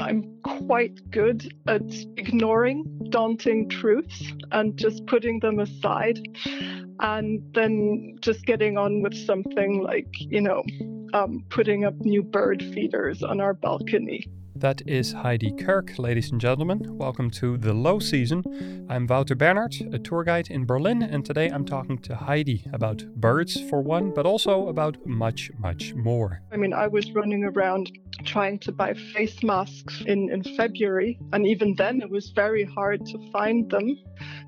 I'm 0.00 0.38
quite 0.42 1.10
good 1.10 1.52
at 1.66 1.82
ignoring 2.16 2.84
daunting 3.10 3.68
truths 3.68 4.22
and 4.52 4.76
just 4.76 5.06
putting 5.06 5.40
them 5.40 5.58
aside 5.60 6.20
and 7.00 7.42
then 7.54 8.16
just 8.20 8.44
getting 8.46 8.78
on 8.78 9.02
with 9.02 9.14
something 9.14 9.82
like, 9.82 10.08
you 10.18 10.40
know, 10.40 10.62
um, 11.12 11.44
putting 11.48 11.84
up 11.84 11.94
new 12.00 12.22
bird 12.22 12.62
feeders 12.62 13.22
on 13.22 13.40
our 13.40 13.54
balcony. 13.54 14.26
That 14.64 14.80
is 14.86 15.12
Heidi 15.12 15.52
Kirk, 15.52 15.98
ladies 15.98 16.32
and 16.32 16.40
gentlemen. 16.40 16.96
Welcome 16.96 17.30
to 17.32 17.58
the 17.58 17.74
low 17.74 17.98
season. 17.98 18.86
I'm 18.88 19.06
Wouter 19.06 19.34
Bernhard, 19.34 19.74
a 19.92 19.98
tour 19.98 20.24
guide 20.24 20.48
in 20.48 20.64
Berlin, 20.64 21.02
and 21.02 21.22
today 21.22 21.48
I'm 21.48 21.66
talking 21.66 21.98
to 21.98 22.16
Heidi 22.16 22.64
about 22.72 23.04
birds 23.16 23.60
for 23.68 23.82
one, 23.82 24.10
but 24.14 24.24
also 24.24 24.68
about 24.68 24.96
much, 25.04 25.50
much 25.58 25.92
more. 25.92 26.40
I 26.50 26.56
mean, 26.56 26.72
I 26.72 26.86
was 26.86 27.12
running 27.12 27.44
around 27.44 27.92
trying 28.24 28.58
to 28.60 28.72
buy 28.72 28.94
face 28.94 29.42
masks 29.42 30.00
in, 30.06 30.30
in 30.30 30.42
February, 30.56 31.18
and 31.34 31.46
even 31.46 31.74
then 31.74 32.00
it 32.00 32.08
was 32.08 32.30
very 32.30 32.64
hard 32.64 33.04
to 33.04 33.18
find 33.32 33.70
them. 33.70 33.98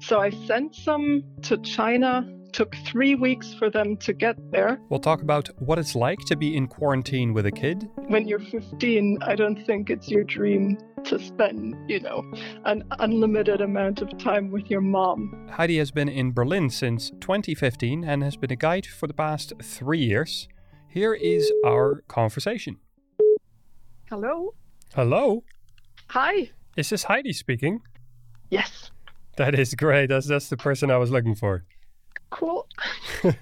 So 0.00 0.18
I 0.18 0.30
sent 0.30 0.76
some 0.76 1.24
to 1.42 1.58
China 1.58 2.26
took 2.56 2.74
three 2.86 3.14
weeks 3.14 3.52
for 3.52 3.68
them 3.68 3.98
to 3.98 4.14
get 4.14 4.34
there. 4.50 4.80
We'll 4.88 4.98
talk 4.98 5.20
about 5.20 5.50
what 5.58 5.78
it's 5.78 5.94
like 5.94 6.20
to 6.20 6.34
be 6.34 6.56
in 6.56 6.68
quarantine 6.68 7.34
with 7.34 7.44
a 7.44 7.52
kid. 7.52 7.86
When 8.08 8.26
you're 8.26 8.40
15, 8.40 9.18
I 9.20 9.34
don't 9.34 9.62
think 9.66 9.90
it's 9.90 10.08
your 10.08 10.24
dream 10.24 10.78
to 11.04 11.18
spend, 11.18 11.76
you 11.86 12.00
know, 12.00 12.24
an 12.64 12.82
unlimited 12.98 13.60
amount 13.60 14.00
of 14.00 14.16
time 14.16 14.50
with 14.50 14.70
your 14.70 14.80
mom. 14.80 15.50
Heidi 15.52 15.76
has 15.76 15.90
been 15.90 16.08
in 16.08 16.32
Berlin 16.32 16.70
since 16.70 17.10
2015 17.20 18.04
and 18.04 18.22
has 18.22 18.36
been 18.36 18.50
a 18.50 18.56
guide 18.56 18.86
for 18.86 19.06
the 19.06 19.12
past 19.12 19.52
three 19.62 20.00
years. 20.00 20.48
Here 20.88 21.12
is 21.12 21.52
our 21.62 22.04
conversation. 22.08 22.78
Hello. 24.08 24.54
Hello. 24.94 25.44
Hi. 26.08 26.52
Is 26.74 26.88
this 26.88 27.02
Heidi 27.02 27.34
speaking? 27.34 27.82
Yes. 28.48 28.90
That 29.36 29.54
is 29.54 29.74
great. 29.74 30.06
That's 30.06 30.26
that's 30.26 30.48
the 30.48 30.56
person 30.56 30.90
I 30.90 30.96
was 30.96 31.10
looking 31.10 31.34
for. 31.34 31.66
Cool. 32.36 32.68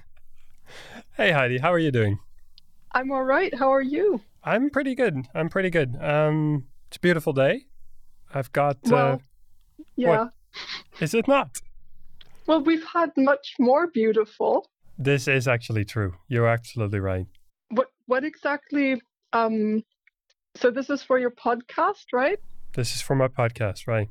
hey 1.17 1.33
Heidi, 1.33 1.59
how 1.59 1.73
are 1.73 1.81
you 1.81 1.91
doing? 1.91 2.21
I'm 2.93 3.11
all 3.11 3.25
right. 3.25 3.53
How 3.53 3.73
are 3.73 3.83
you? 3.83 4.21
I'm 4.45 4.71
pretty 4.71 4.95
good. 4.95 5.17
I'm 5.35 5.49
pretty 5.49 5.69
good. 5.69 5.97
Um, 6.01 6.67
it's 6.87 6.99
a 6.99 7.01
beautiful 7.01 7.33
day. 7.33 7.67
I've 8.33 8.53
got. 8.53 8.77
Uh, 8.87 8.91
well, 8.91 9.13
uh, 9.13 9.19
yeah. 9.97 10.19
What? 10.19 10.31
Is 11.01 11.13
it 11.13 11.27
not? 11.27 11.61
Well, 12.47 12.63
we've 12.63 12.85
had 12.85 13.11
much 13.17 13.57
more 13.59 13.89
beautiful. 13.89 14.71
This 14.97 15.27
is 15.27 15.49
actually 15.49 15.85
true. 15.85 16.15
You're 16.29 16.47
absolutely 16.47 17.01
right. 17.01 17.27
What 17.71 17.89
what 18.07 18.23
exactly 18.23 19.03
um 19.33 19.83
so 20.55 20.71
this 20.71 20.89
is 20.89 21.03
for 21.03 21.19
your 21.19 21.33
podcast, 21.33 22.13
right? 22.13 22.39
This 22.75 22.95
is 22.95 23.03
for 23.03 23.17
my 23.17 23.27
podcast, 23.27 23.89
right? 23.89 24.09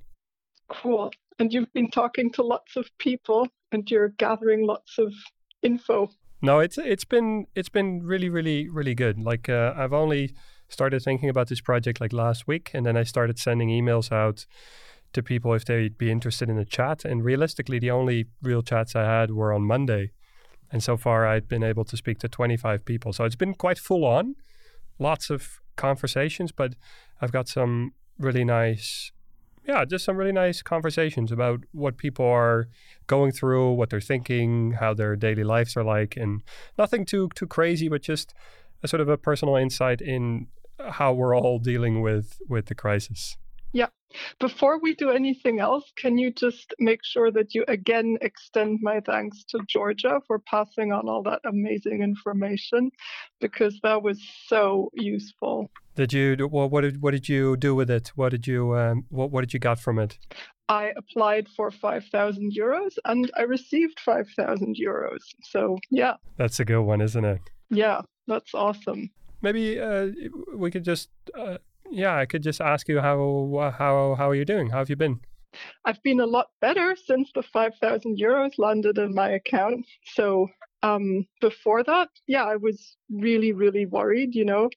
Cool. 0.70 1.10
And 1.40 1.54
you've 1.54 1.72
been 1.72 1.90
talking 1.90 2.30
to 2.34 2.44
lots 2.44 2.76
of 2.76 2.90
people 3.00 3.48
and 3.74 3.90
you're 3.90 4.10
gathering 4.10 4.66
lots 4.66 4.98
of 4.98 5.14
info. 5.62 6.10
No, 6.42 6.60
it's 6.60 6.78
it's 6.78 7.06
been 7.06 7.48
it's 7.56 7.70
been 7.70 8.04
really 8.04 8.30
really 8.30 8.70
really 8.70 8.96
good. 8.96 9.18
Like 9.20 9.50
uh, 9.50 9.74
I've 9.76 9.94
only 9.94 10.34
started 10.70 11.02
thinking 11.02 11.30
about 11.30 11.48
this 11.48 11.62
project 11.62 12.02
like 12.02 12.14
last 12.14 12.48
week, 12.48 12.72
and 12.74 12.86
then 12.86 12.98
I 12.98 13.04
started 13.04 13.40
sending 13.40 13.70
emails 13.70 14.12
out 14.12 14.46
to 15.14 15.24
people 15.24 15.54
if 15.54 15.66
they'd 15.66 15.98
be 15.98 16.12
interested 16.12 16.50
in 16.50 16.58
a 16.58 16.66
chat. 16.66 17.06
And 17.06 17.24
realistically, 17.24 17.80
the 17.80 17.92
only 17.92 18.26
real 18.42 18.62
chats 18.62 18.96
I 18.96 19.04
had 19.04 19.32
were 19.32 19.54
on 19.54 19.64
Monday, 19.64 20.12
and 20.72 20.84
so 20.84 20.98
far 20.98 21.26
I've 21.26 21.48
been 21.48 21.64
able 21.64 21.86
to 21.86 21.96
speak 21.96 22.20
to 22.20 22.28
25 22.28 22.84
people. 22.84 23.14
So 23.14 23.24
it's 23.24 23.36
been 23.36 23.54
quite 23.54 23.78
full 23.78 24.06
on, 24.06 24.36
lots 25.00 25.30
of 25.30 25.62
conversations, 25.76 26.52
but 26.52 26.76
I've 27.22 27.32
got 27.32 27.48
some 27.48 27.94
really 28.20 28.44
nice 28.44 29.12
yeah, 29.66 29.86
just 29.86 30.06
some 30.06 30.18
really 30.18 30.32
nice 30.32 30.62
conversations 30.62 31.32
about 31.32 31.62
what 31.72 31.98
people 31.98 32.26
are 32.26 32.68
going 33.08 33.32
through, 33.32 33.74
what 33.74 33.90
they're 33.90 34.02
thinking, 34.02 34.74
how 34.74 34.94
their 34.94 35.16
daily 35.16 35.44
lives 35.44 35.78
are 35.78 35.84
like, 35.84 36.18
and 36.18 36.44
nothing 36.78 37.06
too 37.06 37.30
too 37.36 37.48
crazy, 37.48 37.88
but 37.88 38.02
just 38.02 38.34
a 38.82 38.88
sort 38.88 39.02
of 39.02 39.10
a 39.10 39.18
personal 39.18 39.56
insight 39.56 40.02
in 40.02 40.48
how 40.80 41.14
we're 41.14 41.36
all 41.36 41.60
dealing 41.60 42.02
with 42.02 42.40
with 42.50 42.66
the 42.66 42.76
crisis. 42.76 43.38
Yeah. 43.74 43.88
Before 44.40 44.80
we 44.80 44.94
do 44.94 45.10
anything 45.10 45.60
else, 45.60 45.92
can 45.96 46.20
you 46.20 46.32
just 46.32 46.74
make 46.80 47.04
sure 47.04 47.32
that 47.32 47.56
you 47.56 47.66
again 47.68 48.18
extend 48.22 48.80
my 48.82 49.00
thanks 49.00 49.44
to 49.46 49.60
Georgia 49.68 50.22
for 50.28 50.38
passing 50.40 50.92
on 50.92 51.10
all 51.10 51.24
that 51.24 51.42
amazing 51.46 52.04
information 52.04 52.92
because 53.42 53.80
that 53.82 54.04
was 54.04 54.22
so 54.48 54.90
useful. 54.94 55.72
Did 55.96 56.14
you 56.14 56.48
well, 56.52 56.70
what 56.70 56.82
did 56.82 57.02
what 57.02 57.12
did 57.12 57.28
you 57.28 57.58
do 57.58 57.74
with 57.74 57.90
it? 57.90 58.12
What 58.16 58.30
did 58.30 58.46
you 58.46 58.78
um, 58.78 59.06
what 59.10 59.32
what 59.32 59.42
did 59.42 59.54
you 59.54 59.60
got 59.60 59.80
from 59.80 59.98
it? 59.98 60.20
I 60.70 60.94
applied 60.96 61.50
for 61.50 61.72
5,000 61.72 62.54
euros 62.58 62.94
and 63.04 63.30
I 63.38 63.42
received 63.42 64.00
5,000 64.00 64.78
euros. 64.78 65.20
So, 65.44 65.78
yeah. 65.92 66.14
That's 66.38 66.60
a 66.62 66.66
good 66.66 66.82
one, 66.84 67.02
isn't 67.02 67.26
it? 67.26 67.42
Yeah, 67.70 68.02
that's 68.28 68.54
awesome. 68.54 69.10
Maybe 69.42 69.78
uh, 69.80 70.08
we 70.56 70.72
could 70.72 70.86
just 70.86 71.10
uh, 71.38 71.58
yeah, 71.94 72.18
I 72.18 72.26
could 72.26 72.44
just 72.44 72.62
ask 72.62 72.88
you 72.90 73.00
how 73.00 73.74
how 73.78 74.16
how 74.16 74.30
are 74.30 74.36
you 74.36 74.46
doing? 74.46 74.70
How 74.70 74.80
have 74.80 74.90
you 74.90 74.96
been? 74.96 75.20
I've 75.86 76.02
been 76.02 76.20
a 76.20 76.26
lot 76.26 76.48
better 76.62 76.96
since 76.96 77.30
the 77.36 77.44
5,000 77.44 78.18
euros 78.18 78.54
landed 78.58 78.98
in 78.98 79.14
my 79.14 79.30
account. 79.30 79.86
So 80.16 80.48
um, 80.82 81.28
before 81.42 81.84
that, 81.84 82.10
yeah, 82.28 82.44
I 82.44 82.56
was 82.56 82.98
really, 83.12 83.52
really 83.52 83.86
worried, 83.86 84.34
you 84.34 84.46
know, 84.46 84.70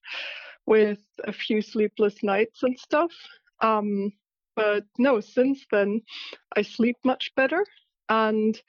with 0.66 0.98
a 1.24 1.32
few 1.32 1.62
sleepless 1.62 2.22
nights 2.22 2.62
and 2.62 2.78
stuff. 2.78 3.10
Um, 3.62 4.12
but 4.54 4.84
no, 4.98 5.20
since 5.20 5.64
then, 5.70 6.02
I 6.54 6.62
sleep 6.62 6.96
much 7.04 7.32
better. 7.36 7.64
And 8.08 8.60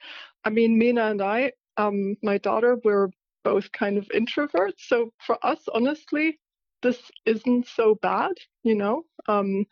I 0.44 0.50
mean, 0.50 0.78
Mina 0.78 1.10
and 1.10 1.20
I, 1.20 1.52
um, 1.76 2.16
my 2.22 2.38
daughter, 2.38 2.78
we're 2.84 3.10
both 3.44 3.70
kind 3.72 3.98
of 3.98 4.08
introverts. 4.14 4.78
So 4.78 5.10
for 5.26 5.38
us, 5.44 5.60
honestly, 5.72 6.38
this 6.82 6.98
isn't 7.26 7.66
so 7.66 7.96
bad, 8.00 8.32
you 8.62 8.74
know. 8.74 9.04
Um, 9.26 9.66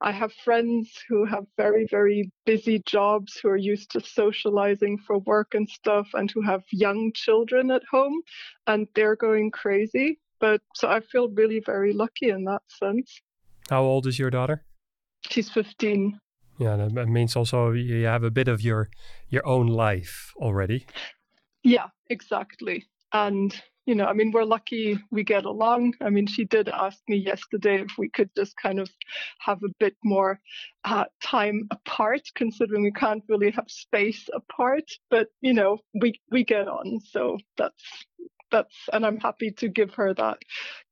I 0.00 0.12
have 0.12 0.32
friends 0.32 0.90
who 1.08 1.24
have 1.24 1.44
very, 1.56 1.86
very 1.90 2.30
busy 2.44 2.82
jobs 2.84 3.38
who 3.42 3.48
are 3.48 3.56
used 3.56 3.90
to 3.92 4.00
socializing 4.00 4.98
for 4.98 5.18
work 5.18 5.54
and 5.54 5.68
stuff 5.68 6.08
and 6.14 6.30
who 6.30 6.42
have 6.42 6.62
young 6.70 7.12
children 7.14 7.70
at 7.70 7.82
home 7.90 8.20
and 8.66 8.86
they're 8.94 9.16
going 9.16 9.50
crazy. 9.50 10.18
But 10.40 10.60
so 10.74 10.88
I 10.88 11.00
feel 11.00 11.28
really 11.28 11.60
very 11.64 11.92
lucky 11.92 12.28
in 12.28 12.44
that 12.44 12.62
sense. 12.68 13.20
How 13.70 13.82
old 13.82 14.06
is 14.06 14.18
your 14.18 14.30
daughter? 14.30 14.64
She's 15.30 15.50
15. 15.50 16.18
Yeah, 16.58 16.76
that 16.76 17.08
means 17.08 17.34
also 17.34 17.72
you 17.72 18.04
have 18.04 18.22
a 18.22 18.30
bit 18.30 18.46
of 18.46 18.60
your 18.60 18.88
your 19.28 19.46
own 19.46 19.66
life 19.66 20.32
already. 20.36 20.86
Yeah, 21.64 21.88
exactly. 22.08 22.86
And 23.12 23.60
you 23.86 23.94
know, 23.94 24.06
I 24.06 24.14
mean, 24.14 24.30
we're 24.32 24.44
lucky 24.44 24.98
we 25.10 25.24
get 25.24 25.44
along. 25.44 25.94
I 26.00 26.10
mean, 26.10 26.26
she 26.26 26.44
did 26.44 26.68
ask 26.68 26.98
me 27.08 27.16
yesterday 27.16 27.82
if 27.82 27.92
we 27.98 28.08
could 28.08 28.30
just 28.36 28.56
kind 28.56 28.80
of 28.80 28.88
have 29.40 29.62
a 29.62 29.72
bit 29.78 29.94
more 30.02 30.40
uh, 30.84 31.04
time 31.22 31.68
apart, 31.70 32.22
considering 32.34 32.82
we 32.82 32.92
can't 32.92 33.22
really 33.28 33.50
have 33.50 33.66
space 33.68 34.28
apart. 34.34 34.84
But 35.10 35.28
you 35.40 35.52
know, 35.52 35.78
we 36.00 36.20
we 36.30 36.44
get 36.44 36.66
on, 36.66 37.00
so 37.00 37.38
that's 37.58 37.84
that's, 38.50 38.74
and 38.92 39.04
I'm 39.04 39.18
happy 39.18 39.50
to 39.58 39.68
give 39.68 39.92
her 39.94 40.14
that. 40.14 40.38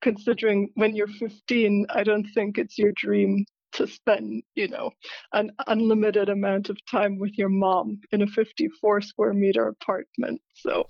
Considering 0.00 0.70
when 0.74 0.96
you're 0.96 1.06
15, 1.06 1.86
I 1.90 2.02
don't 2.02 2.26
think 2.34 2.58
it's 2.58 2.76
your 2.76 2.92
dream 2.96 3.44
to 3.74 3.86
spend, 3.86 4.42
you 4.54 4.68
know, 4.68 4.90
an 5.32 5.52
unlimited 5.66 6.28
amount 6.28 6.70
of 6.70 6.76
time 6.90 7.18
with 7.18 7.38
your 7.38 7.48
mom 7.48 8.00
in 8.10 8.20
a 8.20 8.26
54 8.26 9.00
square 9.02 9.32
meter 9.32 9.68
apartment. 9.68 10.40
So, 10.54 10.88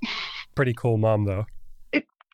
pretty 0.55 0.73
cool 0.73 0.97
mom, 0.97 1.27
though 1.27 1.47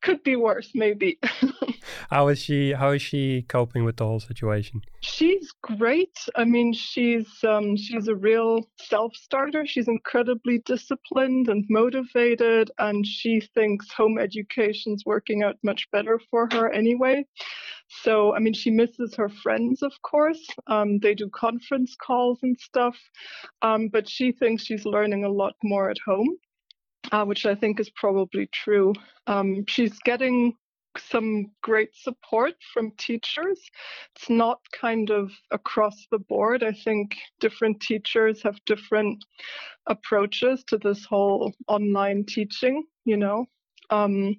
could 0.03 0.23
be 0.23 0.37
worse 0.37 0.71
maybe. 0.75 1.19
How 2.11 2.29
is 2.29 2.39
she 2.39 2.73
how 2.73 2.91
is 2.91 3.03
she 3.03 3.43
coping 3.49 3.85
with 3.85 3.97
the 3.97 4.07
whole 4.07 4.21
situation? 4.21 4.83
She's 5.01 5.53
great. 5.63 6.17
I 6.37 6.45
mean 6.45 6.73
she's 6.73 7.29
um, 7.45 7.77
she's 7.77 8.09
a 8.09 8.15
real 8.15 8.69
self-starter. 8.79 9.67
She's 9.67 9.89
incredibly 9.89 10.59
disciplined 10.65 11.49
and 11.49 11.65
motivated 11.69 12.71
and 12.79 13.07
she 13.07 13.41
thinks 13.41 13.93
home 13.93 14.19
education's 14.19 15.05
working 15.07 15.43
out 15.43 15.57
much 15.63 15.91
better 15.91 16.21
for 16.31 16.49
her 16.53 16.71
anyway. 16.71 17.25
So 18.03 18.35
i 18.35 18.39
mean 18.39 18.53
she 18.53 18.71
misses 18.71 19.15
her 19.17 19.29
friends 19.29 19.83
of 19.83 19.93
course. 20.03 20.47
Um, 20.67 20.99
they 20.99 21.15
do 21.15 21.29
conference 21.31 21.97
calls 21.97 22.39
and 22.43 22.59
stuff. 22.59 22.97
Um, 23.63 23.89
but 23.89 24.09
she 24.09 24.33
thinks 24.33 24.65
she's 24.65 24.85
learning 24.85 25.25
a 25.25 25.31
lot 25.31 25.55
more 25.63 25.91
at 25.91 25.99
home 26.05 26.37
uh, 27.13 27.25
which 27.25 27.47
I 27.47 27.55
think 27.55 27.81
is 27.81 27.91
probably 27.91 28.49
true. 28.53 28.93
Um, 29.27 29.65
she's 29.69 29.99
getting 30.05 30.55
some 30.99 31.53
great 31.63 31.95
support 31.95 32.55
from 32.75 32.93
teachers. 32.99 33.61
It's 34.17 34.29
not 34.31 34.59
kind 34.73 35.11
of 35.11 35.31
across 35.53 36.07
the 36.11 36.19
board. 36.19 36.63
I 36.65 36.73
think 36.73 37.17
different 37.41 37.81
teachers 37.81 38.43
have 38.43 38.59
different 38.67 39.25
approaches 39.87 40.65
to 40.69 40.79
this 40.79 41.05
whole 41.07 41.53
online 41.69 42.25
teaching, 42.27 42.85
you 43.05 43.17
know. 43.17 43.47
Um, 43.91 44.37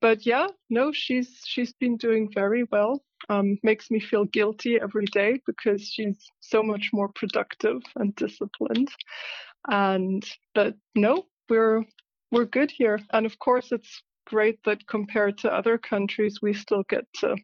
but 0.00 0.26
yeah, 0.26 0.48
no, 0.70 0.92
she's 0.92 1.40
she's 1.46 1.72
been 1.74 1.96
doing 1.96 2.30
very 2.34 2.64
well. 2.72 3.02
um, 3.28 3.58
makes 3.62 3.90
me 3.90 4.00
feel 4.00 4.24
guilty 4.26 4.80
every 4.80 5.06
day 5.06 5.40
because 5.46 5.82
she's 5.88 6.18
so 6.40 6.62
much 6.62 6.90
more 6.92 7.08
productive 7.14 7.82
and 7.96 8.14
disciplined. 8.16 8.90
And 9.68 10.24
but 10.54 10.74
no, 10.94 11.26
we're 11.48 11.84
we're 12.32 12.46
good 12.46 12.70
here. 12.70 12.98
And 13.12 13.26
of 13.26 13.38
course, 13.38 13.70
it's 13.70 14.02
great 14.26 14.58
that 14.64 14.86
compared 14.88 15.38
to 15.38 15.54
other 15.54 15.78
countries, 15.78 16.40
we 16.42 16.54
still 16.54 16.82
get 16.88 17.04
to 17.20 17.36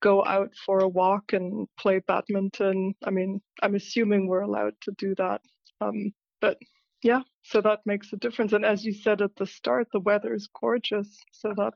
go 0.00 0.24
out 0.24 0.50
for 0.64 0.78
a 0.80 0.88
walk 0.88 1.32
and 1.32 1.66
play 1.78 2.00
badminton. 2.06 2.94
I 3.04 3.10
mean, 3.10 3.40
I'm 3.62 3.74
assuming 3.74 4.26
we're 4.26 4.40
allowed 4.40 4.74
to 4.82 4.92
do 4.96 5.14
that. 5.16 5.40
Um, 5.80 6.12
but 6.40 6.58
yeah, 7.02 7.22
so 7.42 7.60
that 7.60 7.80
makes 7.84 8.12
a 8.12 8.16
difference. 8.16 8.52
And 8.52 8.64
as 8.64 8.84
you 8.84 8.92
said 8.92 9.20
at 9.20 9.36
the 9.36 9.46
start, 9.46 9.88
the 9.92 10.00
weather 10.00 10.34
is 10.34 10.48
gorgeous, 10.58 11.18
so 11.32 11.52
that 11.56 11.74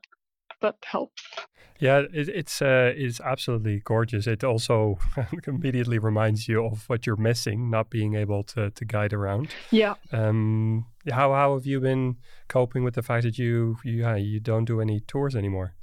that 0.61 0.77
helps. 0.83 1.23
Yeah, 1.79 1.99
it, 2.13 2.27
it's 2.27 2.61
uh, 2.61 2.91
it's 2.95 3.21
absolutely 3.21 3.79
gorgeous. 3.79 4.27
It 4.27 4.43
also 4.43 4.99
immediately 5.47 5.97
reminds 5.97 6.47
you 6.47 6.65
of 6.65 6.83
what 6.89 7.07
you're 7.07 7.15
missing, 7.15 7.69
not 7.69 7.89
being 7.89 8.15
able 8.15 8.43
to 8.43 8.69
to 8.71 8.85
guide 8.85 9.13
around. 9.13 9.49
Yeah. 9.71 9.95
Um. 10.11 10.85
How 11.09 11.33
how 11.33 11.53
have 11.53 11.65
you 11.65 11.79
been 11.79 12.17
coping 12.49 12.83
with 12.83 12.95
the 12.95 13.01
fact 13.01 13.23
that 13.23 13.37
you 13.37 13.77
you 13.83 14.05
uh, 14.05 14.15
you 14.15 14.39
don't 14.41 14.65
do 14.65 14.81
any 14.81 14.99
tours 14.99 15.35
anymore? 15.35 15.75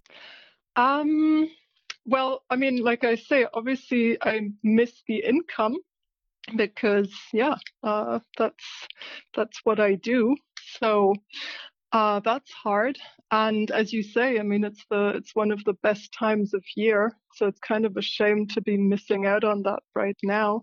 Um. 0.77 1.49
Well, 2.05 2.45
I 2.51 2.57
mean, 2.57 2.85
like 2.85 3.03
I 3.03 3.17
say, 3.17 3.47
obviously 3.53 4.19
I 4.23 4.51
miss 4.63 5.03
the 5.09 5.25
income 5.25 5.77
because 6.55 7.13
yeah, 7.33 7.57
uh, 7.83 8.21
that's 8.37 8.65
that's 9.35 9.61
what 9.65 9.81
I 9.81 9.95
do. 9.95 10.37
So 10.79 11.15
uh, 11.93 12.21
that's 12.21 12.51
hard. 12.53 12.99
And 13.31 13.71
as 13.71 13.93
you 13.93 14.03
say, 14.03 14.39
I 14.39 14.43
mean, 14.43 14.65
it's 14.65 14.85
the 14.91 15.09
it's 15.17 15.35
one 15.35 15.51
of 15.51 15.65
the 15.65 15.75
best 15.83 16.13
times 16.13 16.55
of 16.55 16.63
year, 16.77 17.13
so 17.35 17.47
it's 17.47 17.61
kind 17.61 17.85
of 17.85 17.97
a 17.97 18.03
shame 18.03 18.47
to 18.49 18.61
be 18.61 18.77
missing 18.77 19.27
out 19.27 19.45
on 19.45 19.63
that 19.63 19.81
right 19.95 20.17
now. 20.23 20.63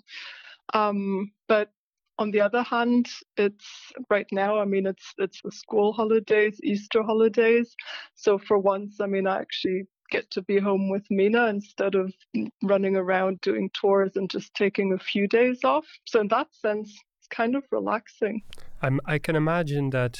Um, 0.73 1.31
but 1.47 1.71
on 2.19 2.31
the 2.31 2.41
other 2.41 2.63
hand, 2.63 3.09
it's 3.37 3.67
right 4.09 4.27
now. 4.31 4.59
I 4.59 4.65
mean, 4.65 4.85
it's 4.85 5.13
it's 5.17 5.41
the 5.43 5.51
school 5.51 5.93
holidays, 5.93 6.59
Easter 6.63 7.03
holidays. 7.03 7.75
So 8.15 8.37
for 8.37 8.57
once, 8.57 9.01
I 9.01 9.07
mean, 9.07 9.27
I 9.27 9.39
actually 9.39 9.83
get 10.09 10.29
to 10.31 10.41
be 10.43 10.59
home 10.59 10.89
with 10.89 11.03
Mina 11.09 11.47
instead 11.47 11.95
of 11.95 12.13
running 12.61 12.95
around 12.95 13.41
doing 13.41 13.69
tours 13.73 14.11
and 14.15 14.29
just 14.29 14.53
taking 14.53 14.93
a 14.93 14.99
few 14.99 15.27
days 15.27 15.63
off. 15.63 15.85
So 16.05 16.21
in 16.21 16.27
that 16.27 16.47
sense, 16.53 16.89
it's 17.19 17.27
kind 17.27 17.55
of 17.55 17.63
relaxing. 17.71 18.43
I'm, 18.81 18.99
I 19.05 19.17
can 19.17 19.35
imagine 19.35 19.89
that 19.89 20.19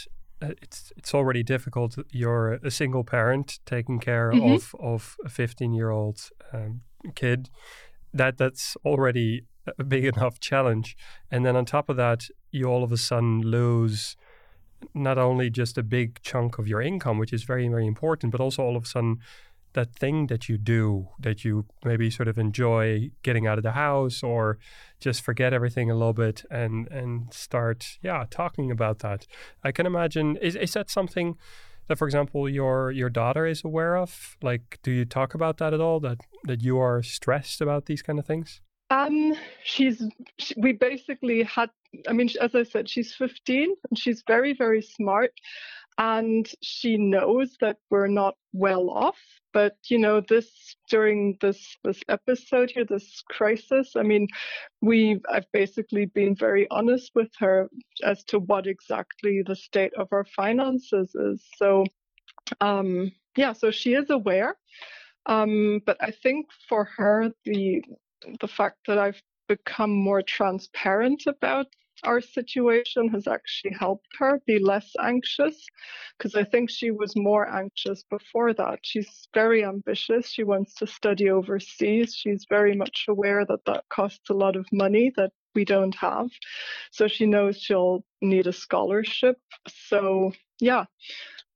it's 0.61 0.91
it's 0.97 1.13
already 1.13 1.43
difficult. 1.43 1.97
You're 2.11 2.53
a 2.53 2.71
single 2.71 3.03
parent 3.03 3.59
taking 3.65 3.99
care 3.99 4.31
mm-hmm. 4.31 4.53
of 4.53 4.75
of 4.79 5.17
a 5.25 5.29
15 5.29 5.73
year 5.73 5.89
old 5.89 6.29
um, 6.51 6.81
kid. 7.15 7.49
That 8.13 8.37
that's 8.37 8.77
already 8.85 9.45
a 9.77 9.83
big 9.83 10.05
enough 10.15 10.39
challenge. 10.39 10.95
And 11.31 11.45
then 11.45 11.55
on 11.55 11.65
top 11.65 11.89
of 11.89 11.97
that, 11.97 12.27
you 12.51 12.65
all 12.65 12.83
of 12.83 12.91
a 12.91 12.97
sudden 12.97 13.41
lose 13.41 14.15
not 14.93 15.17
only 15.17 15.49
just 15.49 15.77
a 15.77 15.83
big 15.83 16.21
chunk 16.23 16.57
of 16.57 16.67
your 16.67 16.81
income, 16.81 17.17
which 17.17 17.33
is 17.33 17.43
very 17.43 17.67
very 17.67 17.87
important, 17.87 18.31
but 18.31 18.41
also 18.41 18.63
all 18.63 18.75
of 18.75 18.83
a 18.83 18.87
sudden 18.87 19.19
that 19.73 19.95
thing 19.95 20.27
that 20.27 20.47
you 20.47 20.57
do 20.57 21.09
that 21.19 21.43
you 21.43 21.65
maybe 21.83 22.09
sort 22.09 22.27
of 22.27 22.37
enjoy 22.37 23.11
getting 23.23 23.47
out 23.47 23.57
of 23.57 23.63
the 23.63 23.71
house 23.71 24.23
or 24.23 24.57
just 24.99 25.21
forget 25.21 25.53
everything 25.53 25.89
a 25.91 25.95
little 25.95 26.13
bit 26.13 26.43
and 26.49 26.87
and 26.91 27.33
start 27.33 27.97
yeah 28.01 28.25
talking 28.29 28.71
about 28.71 28.99
that. 28.99 29.27
I 29.63 29.71
can 29.71 29.85
imagine 29.85 30.37
is, 30.37 30.55
is 30.55 30.73
that 30.73 30.89
something 30.89 31.37
that 31.87 31.97
for 31.97 32.07
example 32.07 32.47
your 32.47 32.91
your 32.91 33.09
daughter 33.09 33.45
is 33.45 33.63
aware 33.63 33.97
of? 33.97 34.37
Like 34.41 34.79
do 34.83 34.91
you 34.91 35.05
talk 35.05 35.33
about 35.33 35.57
that 35.57 35.73
at 35.73 35.81
all 35.81 35.99
that 36.01 36.19
that 36.43 36.61
you 36.61 36.79
are 36.79 37.03
stressed 37.03 37.61
about 37.61 37.85
these 37.85 38.01
kind 38.01 38.19
of 38.19 38.25
things? 38.25 38.61
Um 38.89 39.33
she's 39.63 40.03
she, 40.37 40.53
we 40.57 40.73
basically 40.73 41.43
had 41.43 41.69
i 42.07 42.13
mean 42.13 42.29
as 42.41 42.55
i 42.55 42.63
said 42.63 42.89
she's 42.89 43.13
15 43.13 43.75
and 43.89 43.99
she's 43.99 44.23
very 44.27 44.53
very 44.53 44.81
smart 44.81 45.31
and 45.97 46.49
she 46.61 46.97
knows 46.97 47.55
that 47.61 47.77
we're 47.89 48.07
not 48.07 48.35
well 48.53 48.89
off 48.89 49.19
but 49.53 49.75
you 49.89 49.97
know 49.97 50.21
this 50.27 50.75
during 50.89 51.37
this 51.41 51.77
this 51.83 52.01
episode 52.09 52.71
here 52.71 52.85
this 52.85 53.23
crisis 53.29 53.91
i 53.95 54.01
mean 54.01 54.27
we 54.81 55.19
i've 55.31 55.49
basically 55.53 56.05
been 56.05 56.35
very 56.35 56.67
honest 56.71 57.11
with 57.15 57.29
her 57.37 57.69
as 58.03 58.23
to 58.23 58.39
what 58.39 58.67
exactly 58.67 59.43
the 59.45 59.55
state 59.55 59.93
of 59.97 60.07
our 60.11 60.25
finances 60.25 61.13
is. 61.15 61.43
So 61.57 61.85
um 62.61 63.11
yeah 63.37 63.53
so 63.53 63.71
she 63.71 63.93
is 63.93 64.09
aware 64.09 64.55
um 65.27 65.79
but 65.85 65.97
i 66.01 66.11
think 66.11 66.47
for 66.67 66.85
her 66.97 67.31
the 67.45 67.81
the 68.41 68.47
fact 68.47 68.77
that 68.87 68.97
i've 68.97 69.21
become 69.47 69.91
more 69.91 70.21
transparent 70.21 71.23
about 71.27 71.67
our 72.03 72.21
situation 72.21 73.09
has 73.09 73.27
actually 73.27 73.73
helped 73.79 74.07
her 74.19 74.41
be 74.45 74.59
less 74.59 74.89
anxious 75.01 75.65
because 76.17 76.35
I 76.35 76.43
think 76.43 76.69
she 76.69 76.91
was 76.91 77.15
more 77.15 77.47
anxious 77.49 78.03
before 78.09 78.53
that. 78.53 78.79
She's 78.83 79.27
very 79.33 79.63
ambitious. 79.63 80.27
She 80.27 80.43
wants 80.43 80.75
to 80.75 80.87
study 80.87 81.29
overseas. 81.29 82.15
She's 82.15 82.45
very 82.49 82.75
much 82.75 83.05
aware 83.07 83.45
that 83.45 83.65
that 83.65 83.85
costs 83.89 84.29
a 84.29 84.33
lot 84.33 84.55
of 84.55 84.65
money 84.71 85.11
that 85.17 85.31
we 85.55 85.65
don't 85.65 85.95
have. 85.95 86.29
So 86.91 87.07
she 87.07 87.25
knows 87.25 87.57
she'll 87.59 88.03
need 88.21 88.47
a 88.47 88.53
scholarship. 88.53 89.37
So, 89.67 90.31
yeah. 90.59 90.85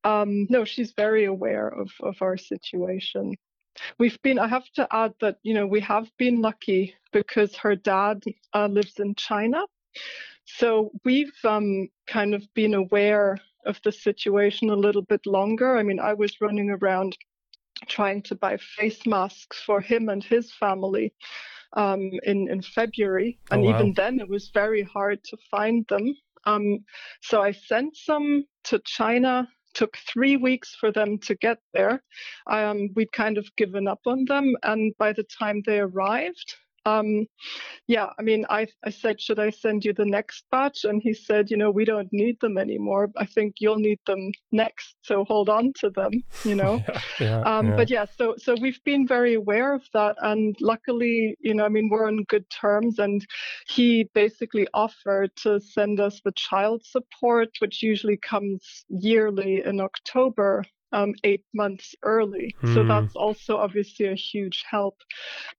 Um, 0.04 0.48
no, 0.50 0.66
she's 0.66 0.94
very 0.96 1.26
aware 1.26 1.68
of, 1.68 1.92
of 2.02 2.16
our 2.22 2.38
situation. 2.38 3.36
We've 4.00 4.20
been, 4.22 4.40
I 4.40 4.48
have 4.48 4.70
to 4.76 4.88
add 4.92 5.14
that, 5.22 5.38
you 5.44 5.54
know, 5.54 5.68
we 5.68 5.82
have 5.82 6.10
been 6.18 6.42
lucky 6.42 6.96
because 7.12 7.56
her 7.58 7.76
dad 7.76 8.24
uh, 8.54 8.68
lives 8.68 9.00
in 9.00 9.16
China. 9.16 9.64
So 10.48 10.92
we've 11.04 11.38
um, 11.44 11.90
kind 12.08 12.34
of 12.34 12.44
been 12.54 12.74
aware 12.74 13.38
of 13.66 13.80
the 13.84 13.92
situation 13.92 14.70
a 14.70 14.76
little 14.76 15.02
bit 15.02 15.26
longer. 15.26 15.78
I 15.78 15.84
mean, 15.84 16.00
I 16.00 16.14
was 16.14 16.40
running 16.40 16.70
around 16.70 17.18
trying 17.88 18.24
to 18.24 18.36
buy 18.36 18.58
face 18.58 19.06
masks 19.06 19.62
for 19.62 19.82
him 19.82 20.10
and 20.10 20.24
his 20.24 20.52
family 20.54 21.14
um, 21.74 22.12
in 22.24 22.50
in 22.50 22.62
February, 22.62 23.38
and 23.52 23.62
oh, 23.62 23.70
wow. 23.70 23.76
even 23.76 23.94
then 23.94 24.20
it 24.20 24.30
was 24.30 24.50
very 24.54 24.84
hard 24.84 25.24
to 25.26 25.38
find 25.52 25.86
them. 25.90 26.16
Um, 26.46 26.80
so 27.22 27.42
I 27.42 27.52
sent 27.52 27.96
some 27.98 28.46
to 28.66 28.80
China. 28.86 29.48
Took 29.74 29.98
three 30.12 30.38
weeks 30.38 30.76
for 30.80 30.92
them 30.92 31.20
to 31.20 31.36
get 31.36 31.60
there. 31.74 32.02
Um, 32.48 32.90
we'd 32.96 33.12
kind 33.12 33.38
of 33.38 33.46
given 33.58 33.88
up 33.88 34.00
on 34.08 34.26
them, 34.26 34.56
and 34.64 34.94
by 34.98 35.14
the 35.14 35.24
time 35.24 35.62
they 35.66 35.80
arrived, 35.80 36.56
um, 36.88 37.26
yeah, 37.88 38.08
I 38.18 38.22
mean, 38.22 38.46
I, 38.50 38.68
I 38.86 38.90
said, 38.90 39.20
should 39.20 39.40
I 39.40 39.50
send 39.50 39.84
you 39.84 39.94
the 39.94 40.06
next 40.06 40.46
batch? 40.52 40.86
And 40.86 41.02
he 41.02 41.14
said, 41.14 41.52
you 41.52 41.58
know, 41.58 41.70
we 41.70 41.84
don't 41.84 42.08
need 42.12 42.40
them 42.40 42.58
anymore. 42.58 43.10
I 43.18 43.26
think 43.26 43.56
you'll 43.60 43.80
need 43.80 44.00
them 44.06 44.32
next. 44.52 44.96
So 45.02 45.26
hold 45.26 45.50
on 45.50 45.74
to 45.80 45.90
them, 45.90 46.12
you 46.44 46.56
know? 46.56 46.82
yeah, 46.90 47.02
yeah, 47.20 47.42
um, 47.42 47.68
yeah. 47.68 47.76
But 47.76 47.90
yeah, 47.90 48.06
so, 48.18 48.36
so 48.38 48.56
we've 48.62 48.84
been 48.86 49.06
very 49.06 49.34
aware 49.34 49.74
of 49.74 49.84
that. 49.94 50.16
And 50.22 50.56
luckily, 50.62 51.36
you 51.42 51.54
know, 51.54 51.66
I 51.66 51.70
mean, 51.70 51.90
we're 51.90 52.08
on 52.08 52.24
good 52.24 52.50
terms. 52.50 53.00
And 53.00 53.26
he 53.68 54.10
basically 54.14 54.68
offered 54.74 55.36
to 55.44 55.60
send 55.60 56.00
us 56.00 56.22
the 56.24 56.34
child 56.34 56.86
support, 56.86 57.50
which 57.60 57.84
usually 57.84 58.18
comes 58.18 58.86
yearly 58.90 59.64
in 59.66 59.82
October 59.82 60.64
um, 60.92 61.14
eight 61.24 61.44
months 61.54 61.96
early. 62.04 62.56
Mm. 62.64 62.74
So 62.74 62.82
hmm. 62.82 62.88
that's 62.88 63.16
also 63.16 63.58
obviously 63.58 64.08
a 64.08 64.16
huge 64.16 64.64
help. 64.70 64.96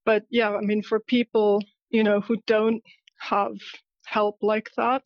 But 0.04 0.24
yeah, 0.30 0.50
I 0.54 0.60
mean, 0.60 0.82
for 0.82 1.00
people, 1.00 1.62
you 1.90 2.04
know, 2.04 2.20
who 2.20 2.36
don't 2.46 2.82
have 3.18 3.56
help 4.06 4.38
like 4.40 4.70
that, 4.76 5.02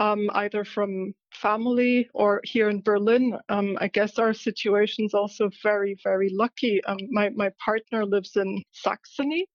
um, 0.00 0.30
either 0.34 0.64
from 0.64 1.12
family 1.32 2.08
or 2.14 2.40
here 2.44 2.70
in 2.70 2.80
Berlin, 2.80 3.36
um, 3.50 3.76
I 3.80 3.88
guess 3.88 4.18
our 4.18 4.32
situation 4.32 5.04
is 5.04 5.14
also 5.14 5.50
very, 5.62 5.96
very 6.02 6.30
lucky. 6.32 6.82
Um, 6.84 6.98
my, 7.10 7.28
my 7.30 7.50
partner 7.62 8.06
lives 8.06 8.36
in 8.36 8.62
Saxony 8.72 9.46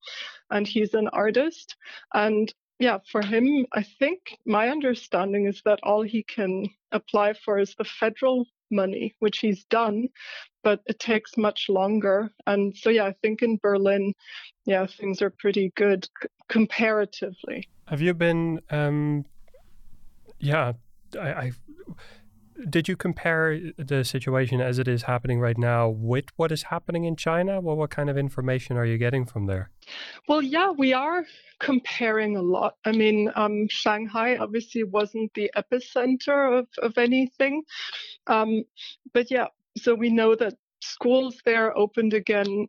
and 0.52 0.68
he's 0.68 0.94
an 0.94 1.08
artist. 1.10 1.76
And 2.14 2.54
yeah, 2.80 3.00
for 3.12 3.22
him, 3.22 3.66
I 3.74 3.84
think 3.84 4.38
my 4.46 4.70
understanding 4.70 5.48
is 5.48 5.62
that 5.66 5.80
all 5.84 6.04
he 6.04 6.24
can 6.24 6.70
apply 6.92 7.34
for 7.34 7.60
is 7.60 7.74
the 7.76 7.86
federal 7.86 8.46
money, 8.74 9.16
which 9.20 9.40
he's 9.40 9.64
done, 9.66 10.10
but 10.64 10.82
it 10.88 11.00
takes 11.00 11.38
much 11.38 11.68
longer. 11.70 12.30
And 12.48 12.76
so, 12.76 12.90
yeah, 12.90 13.06
I 13.06 13.16
think 13.22 13.42
in 13.42 13.60
Berlin, 13.62 14.14
yeah, 14.66 14.86
things 14.86 15.22
are 15.22 15.30
pretty 15.30 15.72
good 15.76 16.08
c- 16.22 16.28
comparatively. 16.50 17.70
Have 17.88 18.02
you 18.02 18.14
been, 18.14 18.60
um, 18.70 19.26
yeah, 20.40 20.74
I, 21.20 21.34
I 21.34 21.52
did 22.70 22.88
you 22.88 22.96
compare 22.96 23.60
the 23.78 24.04
situation 24.04 24.62
as 24.62 24.80
it 24.80 24.88
is 24.88 25.04
happening 25.04 25.40
right 25.40 25.58
now 25.58 25.90
with 25.90 26.26
what 26.36 26.52
is 26.52 26.64
happening 26.64 27.06
in 27.06 27.16
China? 27.16 27.62
Well, 27.62 27.76
what 27.76 27.90
kind 27.90 28.10
of 28.10 28.18
information 28.18 28.78
are 28.78 28.86
you 28.86 28.98
getting 28.98 29.26
from 29.26 29.46
there? 29.46 29.70
Well, 30.28 30.42
yeah, 30.42 30.72
we 30.72 30.94
are 30.94 31.26
comparing 31.60 32.38
a 32.38 32.42
lot. 32.42 32.76
I 32.86 32.92
mean, 32.92 33.32
um, 33.36 33.68
Shanghai 33.70 34.38
obviously 34.38 34.84
wasn't 34.84 35.34
the 35.34 35.52
epicenter 35.56 36.60
of, 36.60 36.68
of 36.82 36.98
anything. 36.98 37.64
Um, 38.28 38.64
but 39.14 39.32
yeah, 39.32 39.48
so 39.78 39.96
we 39.96 40.10
know 40.10 40.36
that 40.36 40.56
schools 40.82 41.42
there 41.46 41.78
opened 41.78 42.14
again 42.14 42.68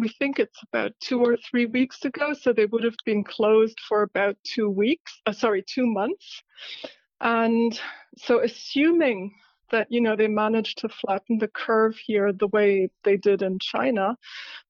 we 0.00 0.08
think 0.08 0.38
it's 0.38 0.58
about 0.72 0.92
two 1.00 1.20
or 1.20 1.36
three 1.36 1.66
weeks 1.66 2.04
ago. 2.04 2.32
So 2.32 2.52
they 2.52 2.66
would 2.66 2.84
have 2.84 2.96
been 3.04 3.22
closed 3.22 3.78
for 3.86 4.02
about 4.02 4.36
two 4.42 4.70
weeks, 4.70 5.20
uh, 5.26 5.32
sorry, 5.32 5.62
two 5.62 5.86
months. 5.86 6.42
And 7.20 7.78
so 8.16 8.40
assuming 8.40 9.32
that 9.70 9.86
you 9.90 10.00
know 10.00 10.16
they 10.16 10.26
managed 10.26 10.78
to 10.78 10.88
flatten 10.88 11.38
the 11.38 11.48
curve 11.48 11.96
here 11.96 12.32
the 12.32 12.48
way 12.48 12.90
they 13.04 13.16
did 13.16 13.42
in 13.42 13.58
China, 13.58 14.16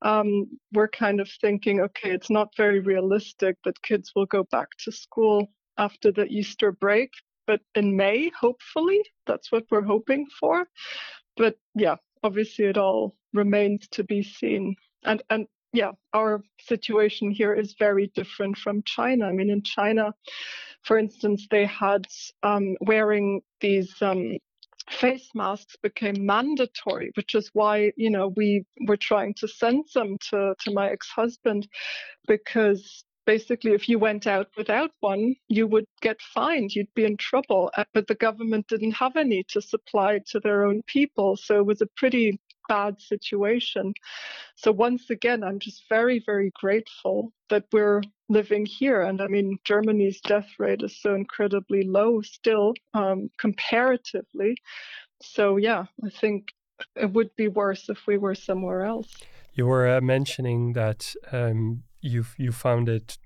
um, 0.02 0.46
we're 0.72 0.88
kind 0.88 1.20
of 1.20 1.28
thinking, 1.40 1.80
okay, 1.80 2.10
it's 2.10 2.30
not 2.30 2.56
very 2.56 2.80
realistic 2.80 3.56
that 3.64 3.82
kids 3.82 4.12
will 4.14 4.26
go 4.26 4.44
back 4.44 4.68
to 4.84 4.92
school 4.92 5.50
after 5.78 6.12
the 6.12 6.26
Easter 6.26 6.72
break, 6.72 7.10
but 7.46 7.60
in 7.74 7.96
May, 7.96 8.30
hopefully, 8.38 9.02
that's 9.26 9.50
what 9.50 9.64
we're 9.70 9.82
hoping 9.82 10.26
for. 10.38 10.66
But 11.36 11.56
yeah, 11.74 11.96
obviously, 12.22 12.66
it 12.66 12.76
all 12.76 13.16
remains 13.32 13.88
to 13.92 14.04
be 14.04 14.22
seen. 14.22 14.76
And 15.04 15.22
and 15.30 15.46
yeah, 15.72 15.92
our 16.12 16.42
situation 16.60 17.30
here 17.30 17.54
is 17.54 17.74
very 17.78 18.08
different 18.14 18.58
from 18.58 18.82
China. 18.84 19.26
I 19.26 19.32
mean, 19.32 19.50
in 19.50 19.62
China, 19.62 20.12
for 20.82 20.98
instance, 20.98 21.46
they 21.50 21.66
had 21.66 22.06
um, 22.42 22.76
wearing 22.80 23.42
these 23.60 23.94
um, 24.00 24.38
face 24.90 25.28
masks 25.34 25.76
became 25.82 26.26
mandatory, 26.26 27.12
which 27.16 27.34
is 27.34 27.50
why 27.52 27.92
you 27.96 28.10
know 28.10 28.28
we 28.36 28.64
were 28.86 28.96
trying 28.96 29.34
to 29.34 29.48
send 29.48 29.88
some 29.88 30.16
to 30.30 30.54
to 30.60 30.72
my 30.72 30.90
ex-husband 30.90 31.68
because 32.26 33.04
basically 33.26 33.72
if 33.72 33.88
you 33.88 33.98
went 33.98 34.26
out 34.26 34.48
without 34.56 34.90
one 35.00 35.34
you 35.48 35.66
would 35.66 35.84
get 36.00 36.20
fined 36.22 36.74
you'd 36.74 36.92
be 36.94 37.04
in 37.04 37.16
trouble 37.16 37.70
uh, 37.76 37.84
but 37.92 38.06
the 38.06 38.14
government 38.14 38.66
didn't 38.66 38.92
have 38.92 39.14
any 39.16 39.44
to 39.44 39.60
supply 39.60 40.18
to 40.26 40.40
their 40.40 40.64
own 40.64 40.82
people. 40.86 41.36
So 41.36 41.58
it 41.58 41.66
was 41.66 41.82
a 41.82 41.86
pretty 41.96 42.40
bad 42.70 43.00
situation. 43.00 43.92
So 44.54 44.70
once 44.70 45.10
again, 45.10 45.42
I'm 45.42 45.58
just 45.58 45.82
very, 45.88 46.22
very 46.24 46.50
grateful 46.54 47.32
that 47.50 47.64
we're 47.72 48.02
living 48.28 48.64
here. 48.64 49.02
And 49.02 49.20
I 49.20 49.26
mean, 49.26 49.58
Germany's 49.64 50.20
death 50.20 50.50
rate 50.58 50.82
is 50.82 50.96
so 51.02 51.14
incredibly 51.14 51.82
low 51.82 52.22
still, 52.22 52.74
um, 52.94 53.30
comparatively. 53.38 54.54
So 55.20 55.56
yeah, 55.56 55.84
I 56.06 56.10
think 56.10 56.52
it 56.94 57.12
would 57.12 57.34
be 57.36 57.48
worse 57.48 57.88
if 57.88 58.06
we 58.06 58.16
were 58.16 58.36
somewhere 58.36 58.84
else. 58.84 59.10
You 59.52 59.66
were 59.66 59.88
uh, 59.96 60.00
mentioning 60.00 60.74
that 60.74 61.14
um, 61.32 61.82
you 62.00 62.24
you 62.38 62.52
found 62.52 62.88
it 62.88 63.18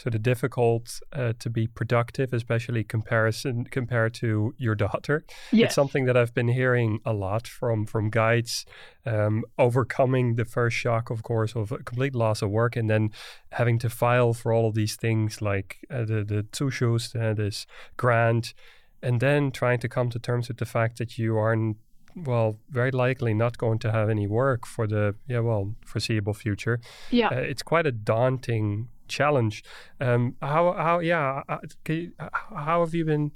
sort 0.00 0.14
of 0.14 0.22
difficult 0.22 1.00
uh, 1.12 1.34
to 1.38 1.50
be 1.50 1.66
productive, 1.66 2.32
especially 2.32 2.82
comparison 2.82 3.64
compared 3.64 4.14
to 4.14 4.54
your 4.56 4.74
daughter. 4.74 5.24
Yes. 5.52 5.66
It's 5.66 5.74
something 5.74 6.06
that 6.06 6.16
I've 6.16 6.34
been 6.34 6.48
hearing 6.48 7.00
a 7.04 7.12
lot 7.12 7.46
from 7.46 7.84
from 7.84 8.08
guides, 8.08 8.64
um, 9.04 9.44
overcoming 9.58 10.36
the 10.36 10.44
first 10.44 10.76
shock, 10.76 11.10
of 11.10 11.22
course, 11.22 11.54
of 11.54 11.70
a 11.72 11.78
complete 11.78 12.14
loss 12.14 12.42
of 12.42 12.50
work, 12.50 12.76
and 12.76 12.88
then 12.88 13.10
having 13.52 13.78
to 13.80 13.90
file 13.90 14.32
for 14.32 14.52
all 14.52 14.66
of 14.68 14.74
these 14.74 14.96
things 14.96 15.42
like 15.42 15.78
uh, 15.90 16.04
the 16.04 16.24
the 16.24 16.46
Zuschuss, 16.52 17.14
uh, 17.14 17.34
this 17.34 17.66
grant, 17.96 18.54
and 19.02 19.20
then 19.20 19.50
trying 19.50 19.80
to 19.80 19.88
come 19.88 20.08
to 20.10 20.18
terms 20.18 20.48
with 20.48 20.58
the 20.58 20.66
fact 20.66 20.98
that 20.98 21.18
you 21.18 21.36
aren't 21.36 21.76
well, 22.16 22.58
very 22.70 22.90
likely 22.90 23.34
not 23.34 23.56
going 23.58 23.78
to 23.80 23.92
have 23.92 24.10
any 24.10 24.26
work 24.26 24.66
for 24.66 24.86
the 24.86 25.14
yeah 25.28 25.40
well 25.40 25.74
foreseeable 25.84 26.34
future. 26.34 26.80
Yeah, 27.10 27.28
uh, 27.28 27.36
it's 27.36 27.62
quite 27.62 27.86
a 27.86 27.92
daunting 27.92 28.88
challenge. 29.10 29.62
Um, 30.00 30.36
how 30.40 30.72
how 30.72 31.00
yeah, 31.00 31.42
uh, 31.48 31.58
you, 31.88 32.12
how 32.66 32.84
have 32.84 32.94
you 32.94 33.04
been 33.04 33.32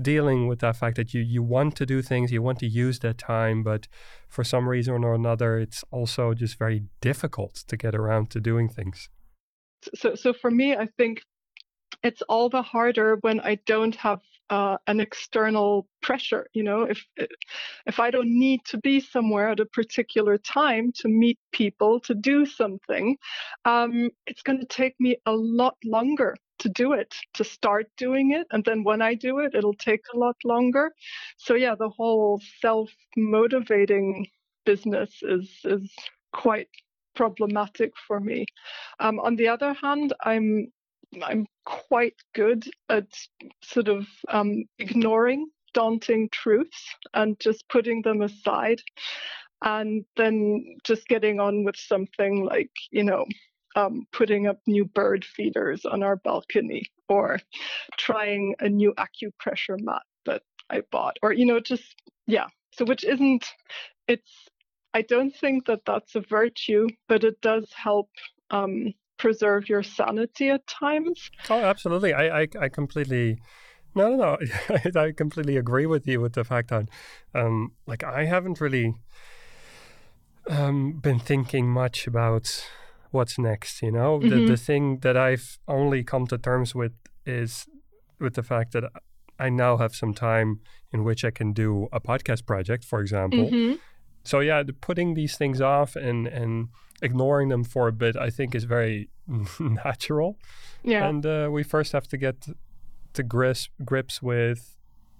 dealing 0.00 0.46
with 0.46 0.60
that 0.60 0.76
fact 0.76 0.96
that 0.96 1.12
you 1.14 1.20
you 1.20 1.42
want 1.42 1.76
to 1.76 1.86
do 1.86 2.02
things, 2.02 2.32
you 2.32 2.42
want 2.42 2.58
to 2.60 2.66
use 2.66 2.98
that 3.00 3.18
time, 3.18 3.62
but 3.62 3.88
for 4.28 4.44
some 4.44 4.68
reason 4.68 5.04
or 5.04 5.14
another, 5.14 5.58
it's 5.58 5.84
also 5.90 6.34
just 6.34 6.58
very 6.58 6.84
difficult 7.00 7.54
to 7.68 7.76
get 7.76 7.94
around 7.94 8.30
to 8.30 8.40
doing 8.40 8.68
things. 8.68 9.08
So 9.94 10.14
so 10.14 10.32
for 10.32 10.50
me, 10.50 10.74
I 10.74 10.86
think 10.96 11.22
it's 12.02 12.22
all 12.22 12.48
the 12.48 12.62
harder 12.62 13.18
when 13.20 13.40
I 13.40 13.58
don't 13.66 13.96
have 13.96 14.20
uh, 14.50 14.76
an 14.86 15.00
external 15.00 15.86
pressure. 16.02 16.46
You 16.52 16.62
know, 16.62 16.82
if 16.82 17.04
if 17.86 18.00
I 18.00 18.10
don't 18.10 18.38
need 18.38 18.60
to 18.66 18.78
be 18.78 19.00
somewhere 19.00 19.48
at 19.50 19.60
a 19.60 19.66
particular 19.66 20.38
time 20.38 20.92
to 21.00 21.08
meet 21.08 21.38
people 21.52 22.00
to 22.00 22.14
do 22.14 22.46
something, 22.46 23.16
um, 23.64 24.10
it's 24.26 24.42
going 24.42 24.60
to 24.60 24.66
take 24.66 24.94
me 25.00 25.16
a 25.26 25.32
lot 25.32 25.76
longer 25.84 26.36
to 26.60 26.68
do 26.68 26.92
it, 26.92 27.14
to 27.34 27.44
start 27.44 27.86
doing 27.96 28.32
it, 28.32 28.46
and 28.50 28.64
then 28.64 28.82
when 28.82 29.00
I 29.00 29.14
do 29.14 29.38
it, 29.38 29.54
it'll 29.54 29.74
take 29.74 30.02
a 30.14 30.18
lot 30.18 30.36
longer. 30.44 30.92
So 31.36 31.54
yeah, 31.54 31.74
the 31.78 31.88
whole 31.88 32.40
self-motivating 32.60 34.26
business 34.64 35.10
is 35.22 35.48
is 35.64 35.90
quite 36.32 36.68
problematic 37.14 37.92
for 38.06 38.20
me. 38.20 38.46
Um, 39.00 39.18
on 39.20 39.36
the 39.36 39.48
other 39.48 39.72
hand, 39.74 40.12
I'm 40.24 40.72
I'm 41.22 41.46
quite 41.64 42.16
good 42.34 42.68
at 42.88 43.06
sort 43.62 43.88
of 43.88 44.06
um, 44.28 44.64
ignoring 44.78 45.48
daunting 45.74 46.28
truths 46.30 46.94
and 47.14 47.38
just 47.40 47.68
putting 47.68 48.02
them 48.02 48.22
aside 48.22 48.80
and 49.62 50.04
then 50.16 50.76
just 50.84 51.06
getting 51.08 51.40
on 51.40 51.64
with 51.64 51.76
something 51.76 52.44
like, 52.44 52.70
you 52.90 53.04
know, 53.04 53.24
um, 53.76 54.06
putting 54.12 54.46
up 54.46 54.58
new 54.66 54.84
bird 54.84 55.24
feeders 55.24 55.84
on 55.84 56.02
our 56.02 56.16
balcony 56.16 56.84
or 57.08 57.38
trying 57.96 58.54
a 58.60 58.68
new 58.68 58.94
acupressure 58.94 59.80
mat 59.80 60.02
that 60.26 60.42
I 60.70 60.82
bought 60.90 61.18
or, 61.22 61.32
you 61.32 61.46
know, 61.46 61.60
just, 61.60 61.94
yeah. 62.26 62.46
So, 62.72 62.84
which 62.84 63.04
isn't, 63.04 63.46
it's, 64.06 64.30
I 64.94 65.02
don't 65.02 65.34
think 65.34 65.66
that 65.66 65.84
that's 65.84 66.14
a 66.14 66.20
virtue, 66.20 66.88
but 67.08 67.24
it 67.24 67.40
does 67.40 67.70
help 67.72 68.10
um, 68.50 68.94
preserve 69.18 69.68
your 69.68 69.82
sanity 69.82 70.50
at 70.50 70.66
times. 70.66 71.30
Oh, 71.50 71.60
absolutely. 71.60 72.14
I, 72.14 72.42
I, 72.42 72.48
I 72.60 72.68
completely. 72.68 73.38
No, 73.94 74.14
no, 74.14 74.36
no. 74.36 74.76
I 75.00 75.12
completely 75.12 75.56
agree 75.56 75.86
with 75.86 76.06
you 76.06 76.20
with 76.20 76.34
the 76.34 76.44
fact 76.44 76.68
that, 76.68 76.88
um, 77.34 77.72
like, 77.86 78.04
I 78.04 78.26
haven't 78.26 78.60
really 78.60 78.94
um, 80.48 80.92
been 80.92 81.18
thinking 81.18 81.68
much 81.68 82.06
about 82.06 82.64
what's 83.10 83.38
next. 83.38 83.82
You 83.82 83.92
know, 83.92 84.18
mm-hmm. 84.18 84.30
the 84.30 84.46
the 84.46 84.56
thing 84.56 84.98
that 84.98 85.16
I've 85.16 85.58
only 85.66 86.04
come 86.04 86.26
to 86.28 86.38
terms 86.38 86.74
with 86.74 86.92
is 87.26 87.66
with 88.20 88.34
the 88.34 88.42
fact 88.42 88.72
that 88.72 88.84
I 89.38 89.48
now 89.48 89.76
have 89.76 89.94
some 89.94 90.14
time 90.14 90.60
in 90.92 91.04
which 91.04 91.24
I 91.24 91.30
can 91.30 91.52
do 91.52 91.88
a 91.92 92.00
podcast 92.00 92.46
project, 92.46 92.84
for 92.84 93.00
example. 93.00 93.50
Mm-hmm. 93.50 93.76
So 94.28 94.40
yeah, 94.40 94.62
the 94.62 94.72
putting 94.72 95.14
these 95.14 95.36
things 95.36 95.60
off 95.60 95.96
and 95.96 96.26
and 96.26 96.68
ignoring 97.00 97.48
them 97.48 97.64
for 97.64 97.88
a 97.88 97.92
bit, 97.92 98.16
I 98.16 98.30
think, 98.30 98.54
is 98.54 98.64
very 98.64 99.08
natural. 99.58 100.36
Yeah. 100.82 101.08
And 101.08 101.24
uh, 101.24 101.48
we 101.50 101.62
first 101.62 101.92
have 101.92 102.08
to 102.08 102.16
get 102.16 102.46
to 103.14 103.22
grips 103.22 103.68
grips 103.84 104.22
with 104.22 104.76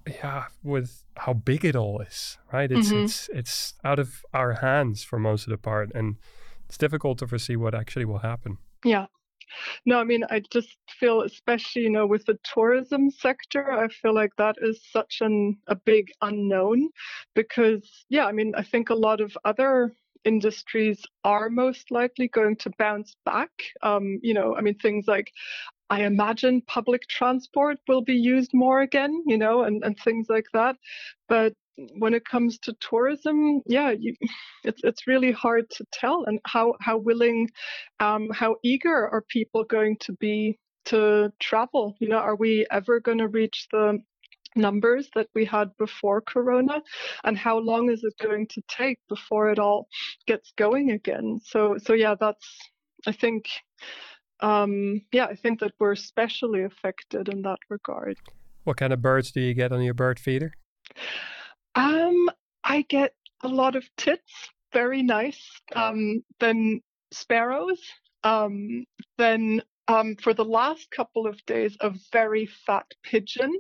yeah 0.06 0.44
with 0.62 1.04
how 1.16 1.32
big 1.32 1.64
it 1.64 1.76
all 1.76 2.00
is 2.00 2.38
right 2.52 2.70
it's 2.70 2.88
mm-hmm. 2.88 3.04
it's 3.04 3.28
it's 3.34 3.74
out 3.84 3.98
of 3.98 4.24
our 4.32 4.54
hands 4.54 5.02
for 5.02 5.18
most 5.18 5.46
of 5.46 5.50
the 5.50 5.58
part 5.58 5.90
and 5.94 6.16
it's 6.66 6.78
difficult 6.78 7.18
to 7.18 7.26
foresee 7.26 7.56
what 7.56 7.74
actually 7.74 8.04
will 8.04 8.18
happen 8.18 8.56
yeah 8.84 9.06
no, 9.87 9.99
I 9.99 10.05
mean, 10.05 10.25
I 10.31 10.43
just 10.52 10.76
feel, 10.99 11.23
especially, 11.23 11.83
you 11.83 11.90
know, 11.90 12.07
with 12.07 12.25
the 12.26 12.38
tourism 12.45 13.11
sector, 13.11 13.73
I 13.73 13.88
feel 13.88 14.14
like 14.14 14.35
that 14.37 14.57
is 14.61 14.81
such 14.90 15.19
an 15.21 15.59
a 15.67 15.76
big 15.76 16.11
unknown 16.23 16.88
because, 17.35 18.05
yeah, 18.09 18.26
I 18.26 18.33
mean, 18.33 18.55
I 18.57 18.62
think 18.62 18.90
a 18.90 18.95
lot 18.95 19.21
of 19.21 19.37
other 19.45 19.93
industries 20.25 21.05
are 21.25 21.49
most 21.49 21.90
likely 21.90 22.28
going 22.28 22.57
to 22.57 22.71
bounce 22.78 23.17
back. 23.25 23.50
Um, 23.83 24.19
you 24.23 24.35
know, 24.35 24.57
I 24.57 24.61
mean, 24.61 24.75
things 24.78 25.07
like 25.07 25.33
I 25.90 26.02
imagine 26.05 26.62
public 26.62 27.07
transport 27.09 27.78
will 27.88 28.02
be 28.02 28.14
used 28.14 28.50
more 28.52 28.81
again, 28.81 29.23
you 29.26 29.38
know, 29.38 29.62
and, 29.62 29.83
and 29.85 29.99
things 29.99 30.26
like 30.28 30.47
that. 30.52 30.76
But 31.28 31.55
when 31.99 32.14
it 32.14 32.25
comes 32.25 32.58
to 32.61 32.75
tourism, 32.80 33.62
yeah, 33.66 33.90
you, 33.90 34.14
it's 34.64 34.82
it's 34.85 35.06
really 35.06 35.32
hard 35.32 35.70
to 35.70 35.85
tell. 35.92 36.25
And 36.26 36.40
how 36.47 36.75
how 36.80 36.99
willing, 36.99 37.50
um, 38.00 38.28
how 38.32 38.56
eager 38.62 39.08
are 39.08 39.23
people 39.28 39.64
going 39.64 39.97
to 40.00 40.12
be 40.14 40.58
to 40.87 41.32
travel? 41.40 41.94
You 42.00 42.08
know, 42.08 42.18
are 42.18 42.37
we 42.37 42.66
ever 42.70 43.00
going 43.00 43.18
to 43.18 43.28
reach 43.28 43.68
the 43.70 43.99
numbers 44.56 45.08
that 45.14 45.28
we 45.35 45.44
had 45.44 45.70
before 45.78 46.20
corona 46.20 46.82
and 47.25 47.37
how 47.37 47.58
long 47.58 47.90
is 47.90 48.02
it 48.02 48.14
going 48.20 48.47
to 48.49 48.62
take 48.66 48.99
before 49.08 49.50
it 49.50 49.58
all 49.58 49.87
gets 50.26 50.52
going 50.56 50.90
again 50.90 51.38
so 51.44 51.76
so 51.78 51.92
yeah 51.92 52.14
that's 52.18 52.58
i 53.06 53.12
think 53.12 53.44
um 54.40 55.02
yeah 55.12 55.26
i 55.26 55.35
think 55.35 55.61
that 55.61 55.73
we're 55.78 55.92
especially 55.92 56.64
affected 56.64 57.28
in 57.28 57.42
that 57.42 57.58
regard 57.68 58.16
what 58.64 58.78
kind 58.78 58.92
of 58.92 59.02
birds 59.02 59.30
do 59.30 59.40
you 59.40 59.54
get 59.54 59.70
on 59.70 59.82
your 59.82 59.94
bird 59.94 60.18
feeder 60.18 60.52
um 61.78 62.28
i 62.64 62.82
get 62.88 63.12
a 63.42 63.49
lot 63.49 63.76
of 63.76 63.85
tits 63.97 64.50
very 64.73 65.02
nice 65.02 65.40
um 65.75 66.23
then 66.40 66.80
sparrows 67.12 67.80
um 68.25 68.85
then 69.16 69.62
um, 69.90 70.16
for 70.16 70.35
the 70.35 70.44
last 70.44 70.90
couple 70.90 71.26
of 71.26 71.42
days 71.47 71.75
a 71.80 71.94
very 72.12 72.44
fat 72.66 72.85
pigeon 73.02 73.58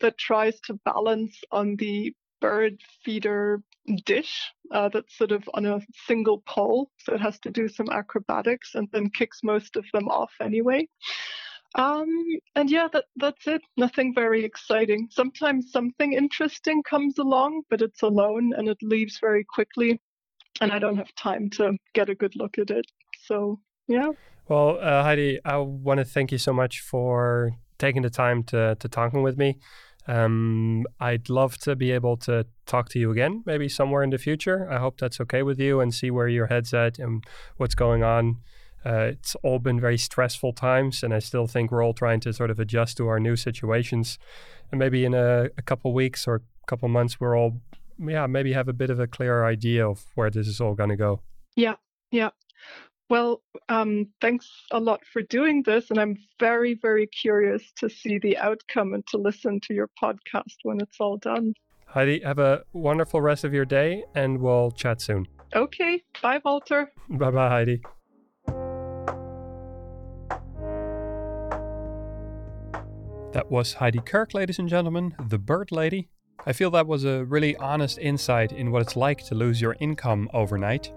that 0.00 0.18
tries 0.18 0.60
to 0.60 0.78
balance 0.84 1.40
on 1.50 1.76
the 1.76 2.14
bird 2.40 2.78
feeder 3.02 3.62
dish 4.04 4.52
uh, 4.72 4.88
that's 4.88 5.16
sort 5.16 5.32
of 5.32 5.48
on 5.54 5.66
a 5.66 5.80
single 6.06 6.42
pole, 6.46 6.90
so 6.98 7.14
it 7.14 7.20
has 7.20 7.38
to 7.40 7.50
do 7.50 7.68
some 7.68 7.88
acrobatics 7.90 8.74
and 8.74 8.88
then 8.92 9.10
kicks 9.10 9.40
most 9.42 9.76
of 9.76 9.84
them 9.92 10.08
off 10.08 10.32
anyway. 10.40 10.86
Um, 11.76 12.08
and 12.56 12.68
yeah, 12.70 12.88
that 12.92 13.04
that's 13.16 13.46
it. 13.46 13.62
Nothing 13.76 14.12
very 14.14 14.44
exciting. 14.44 15.08
Sometimes 15.10 15.70
something 15.70 16.12
interesting 16.12 16.82
comes 16.82 17.18
along, 17.18 17.62
but 17.70 17.80
it's 17.80 18.02
alone 18.02 18.52
and 18.56 18.68
it 18.68 18.78
leaves 18.82 19.18
very 19.20 19.44
quickly, 19.44 20.00
and 20.60 20.72
I 20.72 20.78
don't 20.78 20.96
have 20.96 21.14
time 21.14 21.48
to 21.50 21.76
get 21.94 22.08
a 22.08 22.14
good 22.14 22.34
look 22.34 22.58
at 22.58 22.70
it. 22.70 22.86
So 23.24 23.60
yeah. 23.86 24.10
Well, 24.48 24.78
uh, 24.80 25.04
Heidi, 25.04 25.38
I 25.44 25.58
want 25.58 25.98
to 25.98 26.04
thank 26.04 26.32
you 26.32 26.38
so 26.38 26.52
much 26.52 26.80
for 26.80 27.52
taking 27.78 28.02
the 28.02 28.10
time 28.10 28.42
to 28.44 28.74
to 28.74 28.88
talking 28.88 29.22
with 29.22 29.38
me. 29.38 29.58
Um, 30.08 30.86
I'd 30.98 31.28
love 31.28 31.56
to 31.58 31.76
be 31.76 31.92
able 31.92 32.16
to 32.18 32.46
talk 32.66 32.88
to 32.90 32.98
you 32.98 33.12
again, 33.12 33.44
maybe 33.46 33.68
somewhere 33.68 34.02
in 34.02 34.10
the 34.10 34.18
future. 34.18 34.68
I 34.68 34.78
hope 34.78 34.98
that's 34.98 35.20
okay 35.20 35.44
with 35.44 35.60
you 35.60 35.80
and 35.80 35.94
see 35.94 36.10
where 36.10 36.26
your 36.26 36.46
head's 36.46 36.74
at 36.74 36.98
and 36.98 37.22
what's 37.58 37.76
going 37.76 38.02
on. 38.02 38.38
Uh, 38.84 39.10
it's 39.12 39.34
all 39.42 39.58
been 39.58 39.80
very 39.80 39.98
stressful 39.98 40.52
times, 40.52 41.02
and 41.02 41.12
I 41.12 41.18
still 41.18 41.46
think 41.46 41.70
we're 41.70 41.84
all 41.84 41.92
trying 41.92 42.20
to 42.20 42.32
sort 42.32 42.50
of 42.50 42.58
adjust 42.58 42.96
to 42.98 43.08
our 43.08 43.20
new 43.20 43.36
situations. 43.36 44.18
And 44.70 44.78
maybe 44.78 45.04
in 45.04 45.14
a, 45.14 45.48
a 45.58 45.62
couple 45.62 45.92
weeks 45.92 46.26
or 46.26 46.36
a 46.36 46.66
couple 46.66 46.88
months, 46.88 47.20
we're 47.20 47.36
all, 47.36 47.60
yeah, 47.98 48.26
maybe 48.26 48.52
have 48.52 48.68
a 48.68 48.72
bit 48.72 48.90
of 48.90 48.98
a 48.98 49.06
clearer 49.06 49.44
idea 49.44 49.86
of 49.86 50.04
where 50.14 50.30
this 50.30 50.48
is 50.48 50.60
all 50.60 50.74
going 50.74 50.90
to 50.90 50.96
go. 50.96 51.20
Yeah, 51.56 51.74
yeah. 52.10 52.30
Well, 53.10 53.42
um, 53.68 54.06
thanks 54.20 54.48
a 54.70 54.78
lot 54.78 55.00
for 55.12 55.20
doing 55.22 55.64
this. 55.64 55.90
And 55.90 55.98
I'm 55.98 56.16
very, 56.38 56.78
very 56.80 57.08
curious 57.08 57.72
to 57.78 57.90
see 57.90 58.18
the 58.18 58.38
outcome 58.38 58.94
and 58.94 59.04
to 59.08 59.18
listen 59.18 59.60
to 59.64 59.74
your 59.74 59.90
podcast 60.00 60.54
when 60.62 60.80
it's 60.80 60.96
all 61.00 61.16
done. 61.16 61.54
Heidi, 61.86 62.20
have 62.20 62.38
a 62.38 62.62
wonderful 62.72 63.20
rest 63.20 63.42
of 63.42 63.52
your 63.52 63.64
day 63.64 64.04
and 64.14 64.38
we'll 64.38 64.70
chat 64.70 65.00
soon. 65.00 65.26
Okay. 65.56 66.04
Bye, 66.22 66.40
Walter. 66.44 66.92
Bye 67.08 67.32
bye, 67.32 67.48
Heidi. 67.48 67.82
That 73.32 73.48
was 73.48 73.74
Heidi 73.74 74.00
Kirk, 74.00 74.34
ladies 74.34 74.58
and 74.58 74.68
gentlemen, 74.68 75.14
the 75.28 75.38
bird 75.38 75.70
lady. 75.70 76.08
I 76.46 76.52
feel 76.52 76.68
that 76.72 76.88
was 76.88 77.04
a 77.04 77.24
really 77.26 77.54
honest 77.58 77.96
insight 77.98 78.50
in 78.50 78.72
what 78.72 78.82
it's 78.82 78.96
like 78.96 79.24
to 79.26 79.36
lose 79.36 79.60
your 79.60 79.76
income 79.78 80.28
overnight. 80.34 80.92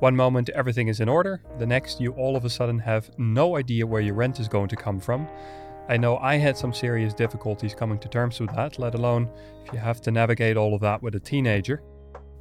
One 0.00 0.14
moment 0.14 0.50
everything 0.50 0.88
is 0.88 1.00
in 1.00 1.08
order, 1.08 1.42
the 1.58 1.66
next 1.66 1.98
you 1.98 2.12
all 2.12 2.36
of 2.36 2.44
a 2.44 2.50
sudden 2.50 2.78
have 2.80 3.10
no 3.16 3.56
idea 3.56 3.86
where 3.86 4.02
your 4.02 4.16
rent 4.16 4.38
is 4.38 4.48
going 4.48 4.68
to 4.68 4.76
come 4.76 5.00
from. 5.00 5.26
I 5.88 5.96
know 5.96 6.18
I 6.18 6.36
had 6.36 6.58
some 6.58 6.74
serious 6.74 7.14
difficulties 7.14 7.74
coming 7.74 7.98
to 8.00 8.08
terms 8.08 8.38
with 8.38 8.54
that, 8.54 8.78
let 8.78 8.94
alone 8.94 9.30
if 9.64 9.72
you 9.72 9.78
have 9.78 10.02
to 10.02 10.10
navigate 10.10 10.58
all 10.58 10.74
of 10.74 10.82
that 10.82 11.02
with 11.02 11.14
a 11.14 11.20
teenager. 11.20 11.82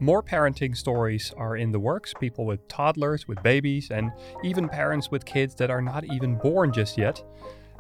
More 0.02 0.22
parenting 0.22 0.76
stories 0.76 1.34
are 1.38 1.56
in 1.56 1.72
the 1.72 1.80
works 1.80 2.14
people 2.14 2.46
with 2.46 2.68
toddlers, 2.68 3.30
with 3.30 3.42
babies, 3.44 3.92
and 3.92 4.12
even 4.44 4.68
parents 4.68 5.10
with 5.10 5.24
kids 5.24 5.56
that 5.56 5.72
are 5.72 5.82
not 5.82 6.04
even 6.04 6.36
born 6.36 6.74
just 6.74 6.98
yet. 6.98 7.24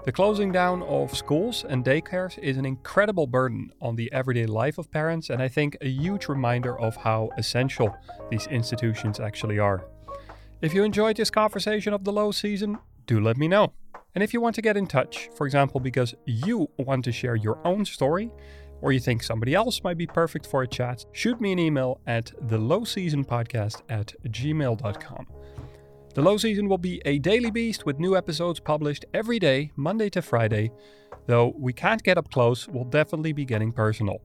The 0.05 0.11
closing 0.13 0.51
down 0.51 0.83
of 0.83 1.15
schools 1.15 1.65
and 1.67 1.83
daycares 1.83 2.37
is 2.39 2.57
an 2.57 2.65
incredible 2.65 3.27
burden 3.27 3.71
on 3.81 3.95
the 3.95 4.11
everyday 4.13 4.45
life 4.45 4.77
of 4.77 4.89
parents, 4.89 5.29
and 5.29 5.41
I 5.41 5.49
think 5.49 5.75
a 5.81 5.89
huge 5.89 6.29
reminder 6.29 6.79
of 6.79 6.95
how 6.95 7.29
essential 7.37 7.93
these 8.29 8.47
institutions 8.47 9.19
actually 9.19 9.59
are. 9.59 9.85
If 10.61 10.73
you 10.73 10.83
enjoyed 10.83 11.17
this 11.17 11.29
conversation 11.29 11.93
of 11.93 12.03
the 12.03 12.13
low 12.13 12.31
season, 12.31 12.77
do 13.05 13.19
let 13.19 13.37
me 13.37 13.47
know. 13.47 13.73
And 14.15 14.23
if 14.23 14.33
you 14.33 14.41
want 14.41 14.55
to 14.55 14.61
get 14.61 14.77
in 14.77 14.87
touch, 14.87 15.29
for 15.35 15.45
example, 15.45 15.79
because 15.79 16.15
you 16.25 16.69
want 16.77 17.03
to 17.05 17.11
share 17.11 17.35
your 17.35 17.59
own 17.65 17.85
story, 17.85 18.31
or 18.81 18.91
you 18.91 18.99
think 18.99 19.23
somebody 19.23 19.53
else 19.53 19.83
might 19.83 19.97
be 19.97 20.07
perfect 20.07 20.47
for 20.47 20.63
a 20.63 20.67
chat, 20.67 21.05
shoot 21.11 21.41
me 21.41 21.51
an 21.51 21.59
email 21.59 21.99
at 22.07 22.31
the 22.47 22.57
low 22.57 22.83
season 22.83 23.25
podcast 23.25 23.81
at 23.89 24.13
gmail.com. 24.25 25.27
The 26.17 26.23
low 26.23 26.37
season 26.37 26.67
will 26.67 26.79
be 26.79 26.99
a 27.05 27.19
daily 27.19 27.51
beast 27.51 27.85
with 27.85 27.99
new 27.99 28.17
episodes 28.17 28.59
published 28.59 29.05
every 29.13 29.37
day, 29.37 29.71
Monday 29.75 30.09
to 30.09 30.23
Friday. 30.23 30.71
Though 31.27 31.53
we 31.55 31.73
can't 31.73 32.01
get 32.01 32.17
up 32.17 32.31
close, 32.31 32.67
we'll 32.67 32.85
definitely 32.85 33.33
be 33.33 33.45
getting 33.45 33.71
personal. 33.71 34.23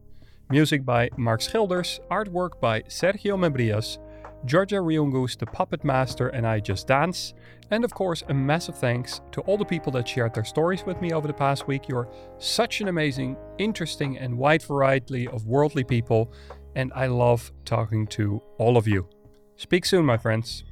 Music 0.49 0.87
by 0.87 1.11
Mark 1.19 1.43
Schilders, 1.43 2.01
artwork 2.11 2.59
by 2.63 2.81
Sergio 2.85 3.37
Mebrias, 3.37 3.99
Georgia 4.47 4.77
Riungus, 4.77 5.39
the 5.39 5.45
puppet 5.45 5.85
master, 5.85 6.29
and 6.29 6.47
I 6.47 6.61
just 6.61 6.87
dance. 6.87 7.35
And 7.71 7.85
of 7.85 7.93
course, 7.93 8.23
a 8.27 8.33
massive 8.33 8.79
thanks 8.79 9.21
to 9.33 9.43
all 9.43 9.59
the 9.59 9.67
people 9.67 9.93
that 9.93 10.09
shared 10.09 10.33
their 10.33 10.45
stories 10.45 10.87
with 10.87 10.99
me 11.03 11.13
over 11.13 11.29
the 11.29 11.35
past 11.35 11.69
week. 11.69 11.91
You're 11.91 12.09
such 12.39 12.81
an 12.81 12.89
amazing, 12.89 13.37
interesting, 13.59 14.17
and 14.17 14.39
wide 14.39 14.63
variety 14.63 15.29
of 15.29 15.45
worldly 15.47 15.85
people, 15.85 16.33
and 16.75 16.91
I 16.95 17.09
love 17.09 17.53
talking 17.67 18.07
to 18.07 18.41
all 18.57 18.79
of 18.79 18.89
you. 18.89 19.11
Speak 19.57 19.85
soon, 19.85 20.07
my 20.07 20.17
friends. 20.17 20.65